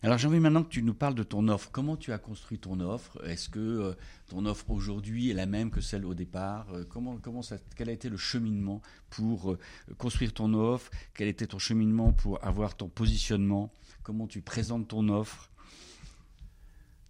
Alors 0.03 0.17
j'ai 0.17 0.27
envie 0.27 0.41
maintenant 0.41 0.63
que 0.63 0.69
tu 0.69 0.83
nous 0.83 0.93
parles 0.93 1.15
de 1.15 1.23
ton 1.23 1.47
offre. 1.47 1.69
Comment 1.71 1.95
tu 1.95 2.11
as 2.11 2.17
construit 2.17 2.59
ton 2.59 2.81
offre? 2.81 3.25
Est-ce 3.25 3.47
que 3.47 3.59
euh, 3.59 3.93
ton 4.27 4.45
offre 4.45 4.69
aujourd'hui 4.69 5.31
est 5.31 5.33
la 5.33 5.45
même 5.45 5.71
que 5.71 5.79
celle 5.79 6.05
au 6.05 6.13
départ? 6.13 6.67
Comment, 6.89 7.17
comment 7.17 7.41
ça, 7.41 7.55
Quel 7.77 7.87
a 7.87 7.93
été 7.93 8.09
le 8.09 8.17
cheminement 8.17 8.81
pour 9.09 9.57
construire 9.97 10.33
ton 10.33 10.53
offre? 10.53 10.91
Quel 11.13 11.29
était 11.29 11.47
ton 11.47 11.57
cheminement 11.57 12.11
pour 12.11 12.43
avoir 12.43 12.75
ton 12.75 12.89
positionnement? 12.89 13.71
Comment 14.03 14.27
tu 14.27 14.41
présentes 14.41 14.89
ton 14.89 15.07
offre? 15.07 15.49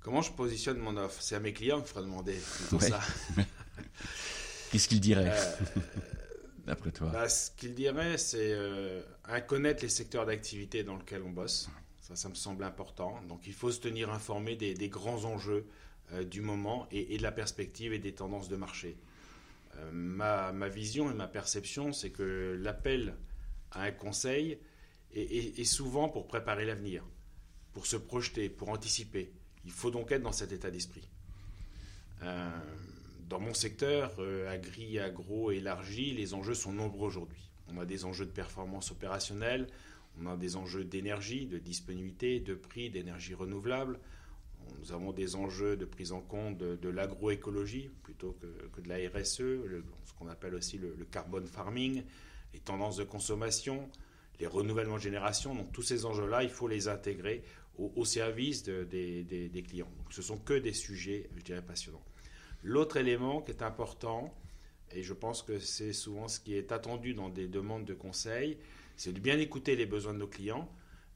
Comment 0.02 0.22
je 0.22 0.32
positionne 0.32 0.78
mon 0.78 0.96
offre? 0.98 1.20
C'est 1.22 1.36
à 1.36 1.40
mes 1.40 1.54
clients 1.54 1.80
qu'il 1.80 1.88
faudra 1.88 2.04
demander 2.04 2.38
ça. 2.38 3.00
Qu'est-ce 4.72 4.88
qu'ils 4.88 5.00
diraient, 5.00 5.32
euh, 5.32 5.80
d'après 6.68 6.92
toi? 6.92 7.10
bah, 7.10 7.30
Ce 7.30 7.50
qu'ils 7.52 7.74
diraient, 7.74 8.18
c'est 8.18 8.52
euh, 8.52 9.02
connaître 9.48 9.82
les 9.82 9.90
secteurs 9.90 10.26
d'activité 10.26 10.84
dans 10.84 10.98
lesquels 10.98 11.24
on 11.24 11.32
bosse. 11.32 11.70
Ça, 12.16 12.30
me 12.30 12.36
semble 12.36 12.64
important. 12.64 13.22
Donc, 13.28 13.48
il 13.48 13.54
faut 13.54 13.72
se 13.72 13.80
tenir 13.80 14.12
informé 14.12 14.56
des, 14.56 14.90
grands 14.90 15.26
enjeux 15.26 15.66
euh, 16.12 16.24
du 16.24 16.42
moment 16.42 16.88
et, 16.92 17.18
de 17.18 17.24
la 17.24 17.32
perspective 17.32 17.94
et 17.94 18.00
des 18.00 18.14
tendances 18.14 18.50
de 18.50 18.56
marché. 18.56 18.98
Euh, 19.78 19.90
ma, 19.92 20.52
vision 20.68 21.10
et 21.12 21.14
ma 21.14 21.28
perception, 21.28 21.94
c'est 21.94 22.12
que 22.12 22.58
l'appel 22.62 23.16
à 23.72 23.84
un 23.84 23.92
conseil 23.92 24.58
est, 25.14 25.64
souvent 25.64 26.10
pour 26.10 26.28
préparer 26.28 26.66
l'avenir, 26.66 27.04
pour 27.72 27.86
se 27.86 27.98
projeter, 27.98 28.50
pour 28.50 28.70
anticiper. 28.70 29.32
Il 29.66 29.72
faut 29.72 29.92
donc 29.92 30.12
être 30.12 30.24
dans 30.24 30.32
cet 30.32 30.52
état 30.52 30.72
d'esprit. 30.72 31.08
Euh, 32.24 32.50
dans 33.30 33.40
mon 33.40 33.54
secteur, 33.54 34.20
agri, 34.50 35.00
agro, 35.00 35.52
élargi, 35.52 36.14
les 36.14 36.34
enjeux 36.34 36.54
sont 36.54 36.74
nombreux 36.74 37.08
aujourd'hui. 37.08 37.52
On 37.68 37.78
a 37.80 37.86
des 37.86 38.06
enjeux 38.06 38.26
de 38.26 38.32
performance 38.32 38.92
opérationnelle, 38.92 39.68
on 40.22 40.28
a 40.28 40.38
des 40.38 40.56
enjeux 40.56 40.84
d'énergie, 40.84 41.46
de 41.46 41.58
disponibilité, 41.58 42.40
de 42.40 42.56
prix, 42.56 42.90
d'énergie 42.90 43.34
renouvelable. 43.34 44.00
Nous 44.80 44.92
avons 44.92 45.12
des 45.12 45.36
enjeux 45.36 45.76
de 45.76 45.86
prise 45.86 46.12
en 46.12 46.22
compte 46.22 46.58
de, 46.58 46.90
l'agroécologie 46.90 47.90
plutôt 48.04 48.38
que, 48.40 48.82
de 48.82 48.90
la 48.90 48.96
RSE, 49.10 49.38
ce 49.38 50.14
qu'on 50.18 50.28
appelle 50.28 50.56
aussi 50.56 50.78
le, 50.78 50.96
carbone 51.12 51.48
farming, 51.48 52.04
les 52.54 52.60
tendances 52.60 52.98
de 52.98 53.04
consommation, 53.04 53.90
les 54.40 54.48
renouvellements 54.48 54.98
de 54.98 55.02
génération. 55.02 55.56
Donc 55.56 55.72
tous 55.74 55.82
ces 55.82 56.06
enjeux-là, 56.06 56.44
il 56.44 56.50
faut 56.50 56.68
les 56.68 56.88
intégrer 56.88 57.44
au, 57.78 58.06
service 58.06 58.64
des, 58.64 59.64
clients. 59.68 59.90
Donc, 59.98 60.14
ce 60.14 60.22
sont 60.22 60.38
que 60.38 60.54
des 60.54 60.74
sujets, 60.74 61.30
je 61.36 61.42
dirais, 61.42 61.62
passionnants. 61.62 62.04
L'autre 62.62 62.98
élément 62.98 63.42
qui 63.42 63.52
est 63.52 63.64
important, 63.64 64.34
et 64.92 65.02
je 65.02 65.14
pense 65.14 65.42
que 65.42 65.60
c'est 65.60 65.92
souvent 65.92 66.28
ce 66.28 66.40
qui 66.40 66.56
est 66.56 66.72
attendu 66.72 67.14
dans 67.14 67.30
des 67.30 67.48
demandes 67.48 67.86
de 67.86 67.94
conseil, 67.94 68.58
c'est 68.96 69.14
de 69.14 69.20
bien 69.20 69.40
écouter 69.40 69.76
les 69.76 69.86
besoins 69.86 70.14
de 70.14 70.20
nos 70.20 70.28
clients, 70.28 70.70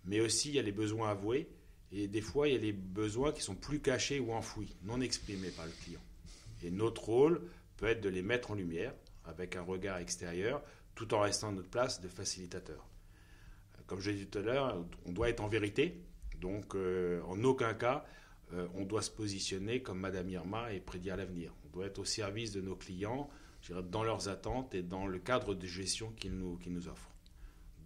mais 0.06 0.20
aussi 0.22 0.50
il 0.50 0.56
y 0.56 0.60
a 0.60 0.64
les 0.64 0.72
besoins 0.72 1.10
avoués, 1.10 1.50
et 1.92 2.08
des 2.08 2.22
fois 2.22 2.48
il 2.48 2.54
y 2.54 2.58
a 2.58 2.62
les 2.62 2.74
besoins 2.74 3.32
qui 3.32 3.42
sont 3.42 3.56
plus 3.56 3.80
cachés 3.80 4.20
ou 4.20 4.34
enfouis, 4.34 4.76
non 4.84 5.02
exprimés 5.02 5.52
par 5.52 5.66
le 5.66 5.72
client. 5.84 6.02
Et 6.64 6.72
notre 6.72 7.04
rôle 7.06 7.42
peut 7.78 7.88
être 7.88 8.02
de 8.02 8.10
les 8.10 8.22
mettre 8.22 8.52
en 8.52 8.56
lumière 8.56 8.94
avec 9.26 9.56
un 9.56 9.62
regard 9.62 9.98
extérieur, 9.98 10.64
tout 10.96 11.14
en 11.14 11.20
restant 11.20 11.50
à 11.50 11.52
notre 11.52 11.70
place 11.70 12.02
de 12.02 12.08
facilitateur. 12.08 12.88
Comme 13.86 14.00
je 14.00 14.12
l'ai 14.12 14.18
dit 14.18 14.28
tout 14.28 14.40
à 14.40 14.42
l'heure, 14.42 14.86
on 15.06 15.12
doit 15.12 15.30
être 15.30 15.42
en 15.42 15.48
vérité, 15.48 16.02
donc, 16.40 16.76
euh, 16.76 17.22
en 17.24 17.44
aucun 17.44 17.74
cas, 17.74 18.06
euh, 18.54 18.68
on 18.76 18.86
doit 18.86 19.02
se 19.02 19.12
positionner 19.12 19.82
comme 19.82 20.00
Madame 20.00 20.30
Irma 20.30 20.72
et 20.74 20.80
prédire 20.80 21.18
l'avenir. 21.18 21.54
On 21.66 21.70
doit 21.70 21.86
être 21.86 22.00
au 22.00 22.06
service 22.06 22.52
de 22.52 22.62
nos 22.62 22.76
clients, 22.76 23.30
dans 23.90 24.04
leurs 24.04 24.30
attentes 24.30 24.74
et 24.76 24.82
dans 24.82 25.08
le 25.08 25.20
cadre 25.20 25.54
de 25.54 25.68
gestion 25.68 26.12
qu'ils 26.12 26.38
nous 26.38 26.88
offrent. 26.88 27.12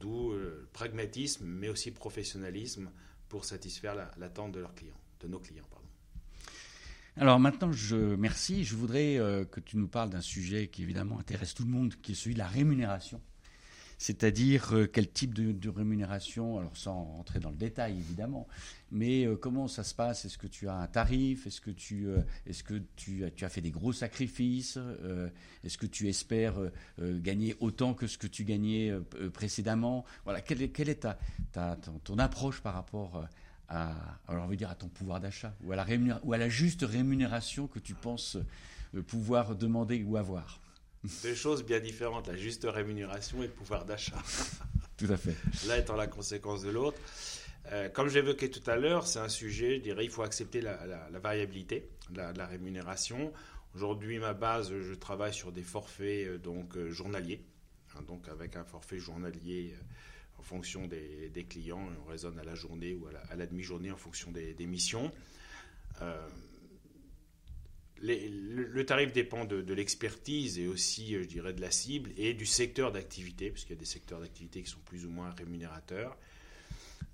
D'où 0.01 0.31
euh, 0.31 0.67
pragmatisme, 0.73 1.45
mais 1.45 1.69
aussi 1.69 1.91
professionnalisme 1.91 2.91
pour 3.29 3.45
satisfaire 3.45 3.95
l'attente 4.17 4.51
de 4.51 4.59
leurs 4.59 4.75
clients, 4.75 4.99
de 5.21 5.27
nos 5.27 5.39
clients. 5.39 5.65
Pardon. 5.69 5.87
Alors 7.15 7.39
maintenant, 7.39 7.71
je 7.71 7.95
merci. 8.15 8.63
Je 8.63 8.75
voudrais 8.75 9.15
que 9.51 9.59
tu 9.59 9.77
nous 9.77 9.87
parles 9.87 10.09
d'un 10.09 10.21
sujet 10.21 10.67
qui 10.67 10.83
évidemment 10.83 11.19
intéresse 11.19 11.53
tout 11.53 11.63
le 11.63 11.69
monde, 11.69 11.93
qui 12.01 12.13
est 12.13 12.15
celui 12.15 12.33
de 12.33 12.39
la 12.39 12.47
rémunération 12.47 13.21
c'est-à-dire 14.01 14.73
euh, 14.73 14.87
quel 14.87 15.11
type 15.11 15.31
de, 15.35 15.69
rémunération, 15.69 16.57
alors 16.57 16.75
sans 16.75 17.03
rentrer 17.03 17.39
dans 17.39 17.51
le 17.51 17.55
détail 17.55 17.99
évidemment, 17.99 18.47
mais 18.91 19.27
euh, 19.27 19.35
comment 19.35 19.67
ça 19.67 19.83
se 19.83 19.93
passe? 19.93 20.25
Est-ce 20.25 20.39
que 20.39 20.47
tu 20.47 20.67
as 20.67 20.73
un 20.73 20.87
tarif? 20.87 21.45
Est-ce 21.45 21.61
que 21.61 21.69
tu, 21.69 22.07
euh, 22.07 22.17
est-ce 22.47 22.63
que 22.63 22.81
tu, 22.95 23.23
as 23.23 23.49
fait 23.49 23.61
des 23.61 23.69
gros 23.69 23.93
sacrifices 23.93 24.79
Est-ce 25.63 25.77
que 25.77 25.85
tu 25.85 26.09
espères 26.09 26.55
gagner 26.99 27.55
autant 27.59 27.93
que 27.93 28.07
ce 28.07 28.17
que 28.17 28.25
tu 28.25 28.43
gagnais 28.43 28.91
précédemment? 29.33 30.03
Voilà, 30.23 30.41
quelle 30.41 30.63
est, 30.63 31.07
ta 31.51 31.77
ton, 32.03 32.17
approche 32.17 32.59
par 32.61 32.73
rapport 32.73 33.27
à, 33.69 33.93
alors 34.27 34.45
on 34.45 34.47
veut 34.47 34.55
dire 34.55 34.71
à 34.71 34.75
ton 34.75 34.87
pouvoir 34.87 35.19
d'achat 35.19 35.53
ou 35.63 35.73
à 35.73 35.75
la 35.75 35.85
ou 36.23 36.33
à 36.33 36.39
la 36.39 36.49
juste 36.49 36.81
rémunération 36.81 37.67
que 37.67 37.77
tu 37.77 37.93
penses 37.93 38.37
pouvoir 39.05 39.55
demander 39.55 40.03
ou 40.03 40.17
avoir? 40.17 40.59
Deux 41.23 41.35
choses 41.35 41.63
bien 41.63 41.79
différentes, 41.79 42.27
la 42.27 42.35
juste 42.35 42.65
rémunération 42.69 43.41
et 43.41 43.47
le 43.47 43.51
pouvoir 43.51 43.85
d'achat. 43.85 44.21
Tout 44.97 45.07
à 45.09 45.17
fait. 45.17 45.35
L'un 45.67 45.77
étant 45.77 45.95
la 45.95 46.07
conséquence 46.07 46.61
de 46.61 46.69
l'autre. 46.69 46.99
Euh, 47.71 47.89
comme 47.89 48.09
j'évoquais 48.09 48.49
tout 48.49 48.69
à 48.69 48.75
l'heure, 48.75 49.07
c'est 49.07 49.19
un 49.19 49.29
sujet, 49.29 49.77
je 49.77 49.81
dirais, 49.81 50.03
il 50.03 50.09
faut 50.09 50.23
accepter 50.23 50.61
la, 50.61 50.77
variabilité 51.21 51.89
de 52.09 52.21
la, 52.37 52.45
rémunération. 52.45 53.31
Aujourd'hui, 53.75 54.19
ma 54.19 54.33
base, 54.33 54.71
je 54.71 54.93
travaille 54.93 55.33
sur 55.33 55.51
des 55.51 55.63
forfaits 55.63 56.27
euh, 56.27 56.37
donc 56.37 56.75
euh, 56.75 56.91
journaliers, 56.91 57.41
hein, 57.95 58.01
donc 58.07 58.27
avec 58.27 58.55
un 58.55 58.63
forfait 58.63 58.97
journalier 58.97 59.73
en 60.37 60.43
fonction 60.43 60.87
des, 60.87 61.45
clients. 61.49 61.87
On 62.03 62.09
raisonne 62.09 62.37
à 62.39 62.43
la 62.43 62.55
journée 62.55 62.93
ou 62.93 63.07
à 63.07 63.35
la, 63.35 63.45
demi-journée 63.45 63.91
en 63.91 63.97
fonction 63.97 64.31
des, 64.31 64.55
missions 64.65 65.11
le, 68.01 68.83
tarif 68.83 69.11
dépend 69.13 69.45
de, 69.45 69.73
l'expertise 69.73 70.59
et 70.59 70.67
aussi, 70.67 71.13
je 71.13 71.27
dirais, 71.27 71.53
de 71.53 71.61
la 71.61 71.71
cible 71.71 72.11
et 72.17 72.33
du 72.33 72.45
secteur 72.45 72.91
d'activité, 72.91 73.51
puisqu'il 73.51 73.73
y 73.73 73.75
a 73.75 73.79
des 73.79 73.85
secteurs 73.85 74.19
d'activité 74.19 74.61
qui 74.63 74.69
sont 74.69 74.79
plus 74.85 75.05
ou 75.05 75.09
moins 75.09 75.31
rémunérateurs. 75.31 76.17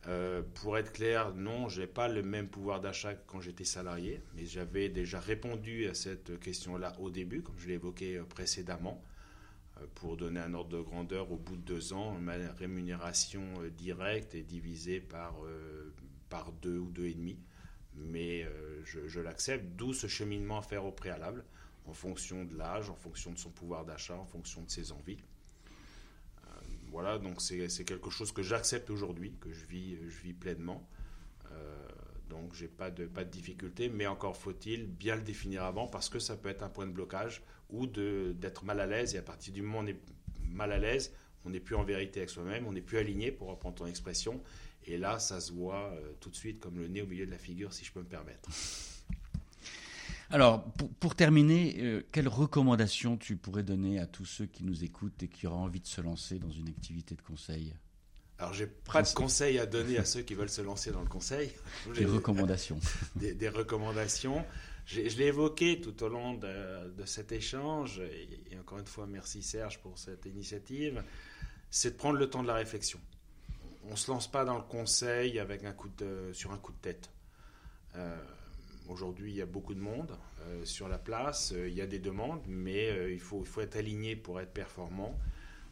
Euh, 0.07 0.41
pour 0.55 0.77
être 0.77 0.93
clair, 0.93 1.33
non, 1.33 1.67
je 1.67 1.81
n'ai 1.81 1.87
pas 1.87 2.07
le 2.07 2.23
même 2.23 2.47
pouvoir 2.47 2.79
d'achat 2.79 3.13
que 3.13 3.23
quand 3.27 3.41
j'étais 3.41 3.65
salarié, 3.65 4.21
mais 4.35 4.45
j'avais 4.45 4.87
déjà 4.87 5.19
répondu 5.19 5.87
à 5.87 5.93
cette 5.93 6.39
question-là 6.39 6.95
au 6.99 7.09
début, 7.09 7.41
comme 7.41 7.59
je 7.59 7.67
l'ai 7.67 7.73
évoqué 7.73 8.17
euh, 8.17 8.23
précédemment. 8.23 9.03
Euh, 9.81 9.85
pour 9.95 10.15
donner 10.15 10.39
un 10.39 10.53
ordre 10.53 10.77
de 10.77 10.81
grandeur, 10.81 11.31
au 11.31 11.37
bout 11.37 11.57
de 11.57 11.61
deux 11.61 11.91
ans, 11.93 12.13
ma 12.19 12.35
rémunération 12.57 13.43
directe 13.77 14.35
est 14.35 14.43
divisée 14.43 15.01
par 15.01 15.33
deux 16.61 16.77
ou 16.77 16.89
deux 16.91 17.07
et 17.07 17.13
demi. 17.13 17.37
Mais 17.97 18.45
je, 18.83 19.07
je 19.07 19.19
l'accepte, 19.19 19.65
d'où 19.75 19.93
ce 19.93 20.07
cheminement 20.07 20.59
à 20.59 20.61
faire 20.61 20.85
au 20.85 20.91
préalable, 20.91 21.43
en 21.85 21.93
fonction 21.93 22.45
de 22.45 22.55
l'âge, 22.55 22.89
en 22.89 22.95
fonction 22.95 23.31
de 23.31 23.37
son 23.37 23.49
pouvoir 23.49 23.85
d'achat, 23.85 24.15
en 24.15 24.25
fonction 24.25 24.61
de 24.61 24.69
ses 24.69 24.91
envies 24.91 25.19
voilà, 26.91 27.17
donc 27.17 27.41
c'est 27.41 27.85
quelque 27.85 28.09
chose 28.09 28.31
que 28.31 28.41
j'accepte 28.41 28.89
aujourd'hui, 28.89 29.33
que 29.39 29.51
je 29.51 29.65
vis, 29.65 29.97
je 30.09 30.21
vis 30.21 30.33
pleinement. 30.33 30.87
Euh, 31.51 31.87
donc 32.29 32.53
j'ai 32.53 32.67
pas 32.67 32.91
de, 32.91 33.05
pas 33.05 33.23
de 33.23 33.29
difficulté, 33.29 33.89
mais 33.89 34.07
encore 34.07 34.35
faut-il 34.35 34.87
bien 34.87 35.15
le 35.15 35.21
définir 35.21 35.63
avant 35.63 35.87
parce 35.87 36.09
que 36.09 36.19
ça 36.19 36.35
peut 36.35 36.49
être 36.49 36.63
un 36.63 36.69
point 36.69 36.85
de 36.85 36.91
blocage 36.91 37.43
ou 37.69 37.87
d'être 37.87 38.65
mal 38.65 38.79
à 38.79 38.85
l'aise. 38.85 39.15
Et 39.15 39.17
à 39.17 39.21
partir 39.21 39.53
du 39.53 39.61
moment 39.61 39.79
où 39.79 39.83
on 39.83 39.87
est 39.87 39.99
mal 40.41 40.71
à 40.71 40.77
l'aise, 40.77 41.13
on 41.45 41.49
n'est 41.49 41.59
plus 41.59 41.75
en 41.75 41.83
vérité 41.83 42.21
avec 42.21 42.29
soi-même, 42.29 42.65
on 42.67 42.73
n'est 42.73 42.81
plus 42.81 42.97
aligné, 42.97 43.31
pour 43.31 43.47
reprendre 43.47 43.75
ton 43.75 43.85
expression. 43.85 44.41
Et 44.87 44.97
là, 44.97 45.19
ça 45.19 45.41
se 45.41 45.51
voit 45.51 45.91
euh, 45.93 46.13
tout 46.21 46.29
de 46.29 46.35
suite 46.35 46.59
comme 46.61 46.79
le 46.79 46.87
nez 46.87 47.01
au 47.01 47.07
milieu 47.07 47.25
de 47.25 47.31
la 47.31 47.37
figure, 47.37 47.73
si 47.73 47.83
je 47.83 47.91
peux 47.91 47.99
me 47.99 48.05
permettre. 48.05 48.49
Alors, 50.29 50.63
pour, 50.99 51.15
terminer, 51.15 51.77
euh, 51.79 52.01
quelles 52.11 52.27
recommandations 52.27 53.15
tu 53.15 53.37
pourrais 53.37 53.63
donner 53.63 53.99
à 53.99 54.05
tous 54.05 54.25
ceux 54.25 54.45
qui 54.45 54.65
nous 54.65 54.83
écoutent 54.83 55.23
et 55.23 55.29
qui 55.29 55.47
auraient 55.47 55.55
envie 55.55 55.79
de 55.79 55.87
se 55.87 56.01
lancer 56.01 56.37
dans 56.37 56.51
une 56.51 56.67
activité 56.67 57.15
de 57.15 57.21
conseil? 57.21 57.73
Alors, 58.37 58.53
j'ai 58.53 58.67
pas 58.67 59.01
de 59.01 59.13
conseils 59.13 59.57
à 59.57 59.65
donner 59.65 59.97
à 59.97 60.05
ceux 60.05 60.21
qui 60.21 60.35
veulent 60.35 60.49
se 60.49 60.61
lancer 60.61 60.91
dans 60.91 61.01
le 61.01 61.07
conseil. 61.07 61.51
Des 61.95 62.05
recommandations. 62.05 62.79
Des, 63.15 63.49
recommandations. 63.49 64.45
Je 64.85 65.01
l'ai 65.01 65.27
évoqué 65.27 65.79
tout 65.79 66.03
au 66.03 66.09
long 66.09 66.33
de, 66.33 67.05
cet 67.05 67.31
échange, 67.31 67.99
et, 67.99 68.57
encore 68.59 68.79
une 68.79 68.85
fois, 68.85 69.07
merci 69.07 69.41
Serge 69.41 69.79
pour 69.79 69.97
cette 69.97 70.25
initiative, 70.25 71.03
c'est 71.69 71.91
de 71.91 71.95
prendre 71.95 72.19
le 72.19 72.29
temps 72.29 72.43
de 72.43 72.47
la 72.47 72.53
réflexion. 72.53 72.99
On 73.89 73.95
se 73.95 74.11
lance 74.11 74.29
pas 74.29 74.43
dans 74.43 74.57
le 74.57 74.63
conseil 74.63 75.39
avec 75.39 75.63
un 75.63 75.71
coup 75.71 75.89
de, 75.97 76.31
sur 76.33 76.51
un 76.51 76.57
coup 76.57 76.73
de 76.73 76.77
tête. 76.77 77.09
Euh, 77.95 78.17
Aujourd'hui, 78.89 79.31
il 79.31 79.35
y 79.35 79.41
a 79.41 79.45
beaucoup 79.45 79.73
de 79.73 79.81
monde 79.81 80.17
euh, 80.41 80.63
sur 80.63 80.87
la 80.87 80.97
place, 80.97 81.51
euh, 81.53 81.67
il 81.67 81.73
y 81.73 81.81
a 81.81 81.87
des 81.87 81.99
demandes, 81.99 82.41
mais 82.47 83.13
il 83.13 83.19
faut 83.19 83.43
être 83.59 83.75
aligné 83.75 84.15
pour 84.15 84.39
être 84.39 84.53
performant. 84.53 85.19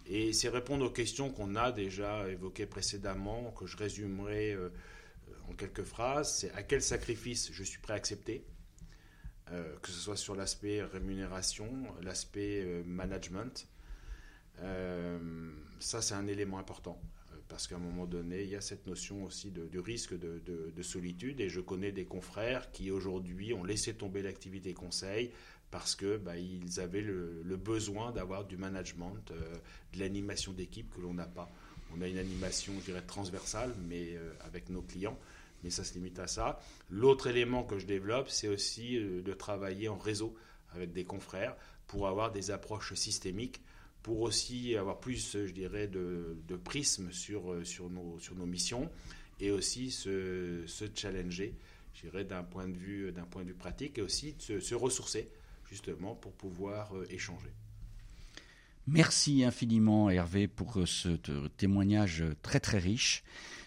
Et 0.05 0.33
c'est 0.33 0.49
répondre 0.49 0.85
aux 0.85 0.89
questions 0.91 1.29
qu'on 1.29 1.55
a 1.55 1.71
déjà 1.71 2.27
évoquées 2.29 2.65
précédemment, 2.65 3.51
que 3.51 3.65
je 3.65 3.77
résumerai 3.77 4.57
en 5.49 5.53
quelques 5.53 5.83
phrases. 5.83 6.39
C'est 6.39 6.51
à 6.51 6.61
quel 6.61 6.81
sacrifice 6.81 7.51
je 7.51 7.63
suis 7.63 7.79
prêt 7.79 7.93
à 7.93 7.95
accepter, 7.95 8.45
que 9.47 9.89
ce 9.89 9.99
soit 9.99 10.17
sur 10.17 10.35
l'aspect 10.35 10.83
rémunération, 10.83 11.69
l'aspect 12.03 12.83
management. 12.85 13.67
ça, 15.79 16.01
c'est 16.01 16.13
un 16.13 16.27
élément 16.27 16.59
important 16.59 17.01
parce 17.47 17.67
qu'à 17.67 17.75
un 17.75 17.79
moment 17.79 18.05
donné, 18.05 18.43
il 18.43 18.49
y 18.49 18.55
a 18.55 18.61
cette 18.61 18.87
notion 18.87 19.23
aussi 19.23 19.51
de, 19.51 19.79
risque 19.79 20.17
de, 20.17 20.81
solitude. 20.81 21.39
Et 21.41 21.49
je 21.49 21.61
connais 21.61 21.91
des 21.91 22.05
confrères 22.05 22.71
qui 22.71 22.91
aujourd'hui 22.91 23.53
ont 23.53 23.63
laissé 23.63 23.93
tomber 23.93 24.21
l'activité 24.21 24.73
conseil 24.73 25.31
parce 25.71 25.95
que 25.95 26.17
bah, 26.17 26.37
ils 26.37 26.79
avaient 26.79 27.01
le, 27.01 27.43
besoin 27.57 28.11
d'avoir 28.11 28.45
du 28.45 28.57
management, 28.57 29.15
euh, 29.31 29.55
de 29.93 29.99
l'animation 29.99 30.53
d'équipe 30.53 30.93
que 30.93 31.01
l'on 31.01 31.13
n'a 31.13 31.25
pas. 31.25 31.49
On 31.95 32.01
a 32.01 32.07
une 32.07 32.17
animation, 32.17 32.73
je 32.79 32.85
dirais, 32.85 33.01
transversale, 33.01 33.73
mais 33.87 34.15
euh, 34.15 34.33
avec 34.41 34.69
nos 34.69 34.81
clients, 34.81 35.17
mais 35.63 35.69
ça 35.69 35.83
se 35.83 35.93
limite 35.93 36.19
à 36.19 36.27
ça. 36.27 36.59
L'autre 36.89 37.27
élément 37.27 37.63
que 37.63 37.79
je 37.79 37.85
développe, 37.85 38.29
c'est 38.29 38.47
aussi 38.47 38.97
euh, 38.97 39.21
de 39.21 39.33
travailler 39.33 39.87
en 39.87 39.97
réseau 39.97 40.35
avec 40.73 40.93
des 40.93 41.05
confrères 41.05 41.55
pour 41.87 42.07
avoir 42.07 42.31
des 42.31 42.51
approches 42.51 42.93
systémiques 42.93 43.61
pour 44.05 44.21
aussi 44.21 44.77
avoir 44.77 44.99
plus, 44.99 45.31
je 45.33 45.51
dirais, 45.51 45.87
de, 45.87 46.55
prisme 46.63 47.11
sur, 47.11 47.51
euh, 47.51 47.63
sur, 47.63 47.89
nos, 47.89 48.45
missions 48.45 48.87
et 49.39 49.49
aussi 49.49 49.89
se, 49.89 50.63
challenger, 50.93 51.55
je 51.95 52.01
dirais, 52.01 52.23
d'un 52.23 52.43
point, 52.43 52.67
de 52.67 52.77
vue, 52.77 53.11
pratique 53.57 53.97
et 53.97 54.03
aussi 54.03 54.35
se, 54.37 54.59
se 54.59 54.75
ressourcer 54.75 55.27
justement 55.67 56.13
pour 56.13 56.33
pouvoir 56.33 56.95
euh, 56.95 57.07
échanger. 57.09 57.49
Merci 58.85 59.43
infiniment 59.43 60.11
Hervé 60.11 60.47
pour 60.47 60.77
euh, 60.77 60.85
ce 60.85 61.17
témoignage 61.57 62.23
très 62.43 62.59
très 62.59 62.77
riche. 62.77 63.23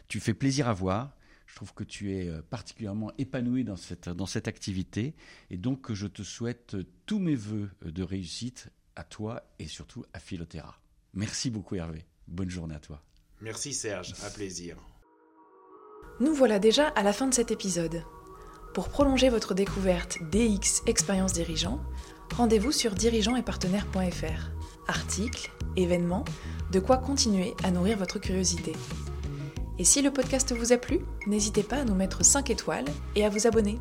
Tu 0.07 0.21
fais 0.21 0.35
plaisir 0.35 0.69
à 0.69 0.73
voir. 0.73 1.17
Je 1.49 1.57
trouve 1.57 1.75
que 1.75 1.83
tu 1.83 2.13
es 2.13 2.31
particulièrement 2.43 3.11
épanoui 3.19 3.65
dans 3.65 3.75
cette, 3.75 4.09
dans 4.09 4.27
cette 4.27 4.47
activité 4.47 5.17
et 5.51 5.57
donc 5.57 5.93
je 5.93 6.07
te 6.07 6.23
souhaite 6.23 6.77
tous 7.07 7.19
mes 7.19 7.35
voeux 7.35 7.71
de 7.83 8.05
réussite 8.05 8.71
à 8.99 9.05
toi 9.05 9.43
et 9.59 9.67
surtout 9.67 10.05
à 10.13 10.19
Philotera. 10.19 10.77
Merci 11.15 11.51
beaucoup 11.51 11.77
Hervé. 11.77 12.05
Bonne 12.27 12.51
journée 12.51 12.75
à 12.75 12.81
toi. 12.81 13.01
Merci 13.41 13.73
Serge, 13.73 14.15
à 14.25 14.31
plaisir. 14.31 14.77
Nous 16.21 16.35
voilà 16.35 16.59
déjà 16.59 16.89
à 16.89 17.03
la 17.05 17.13
fin 17.13 17.29
de 17.29 17.35
cet 17.35 17.53
épisode. 17.53 18.03
Pour 18.75 18.89
prolonger 18.89 19.29
votre 19.29 19.55
découverte 19.55 20.19
DX 20.31 20.83
Expérience 20.87 21.33
Dirigeant, 21.33 21.81
rendez-vous 22.35 22.73
sur 22.73 22.95
dirigeantsetpartenaires.fr. 22.95 24.51
Articles, 24.89 25.51
événements, 25.77 26.25
de 26.73 26.81
quoi 26.81 26.99
continuer 26.99 27.55
à 27.63 27.71
nourrir 27.71 27.99
votre 27.99 28.19
curiosité. 28.19 28.73
Et 29.79 29.85
si 29.85 30.03
le 30.03 30.13
podcast 30.13 30.53
vous 30.53 30.73
a 30.73 30.77
plu, 30.77 31.01
n'hésitez 31.27 31.63
pas 31.63 31.77
à 31.77 31.85
nous 31.85 31.95
mettre 31.95 32.25
5 32.25 32.51
étoiles 32.51 32.87
et 33.15 33.25
à 33.25 33.29
vous 33.29 33.47
abonner. 33.47 33.79